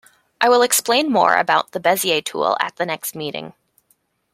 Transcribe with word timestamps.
I 0.43 0.49
will 0.49 0.63
explain 0.63 1.11
more 1.11 1.35
about 1.37 1.73
the 1.73 1.79
Bezier 1.79 2.25
tool 2.25 2.57
at 2.59 2.75
the 2.77 2.87
next 2.87 3.13
meeting. 3.13 3.53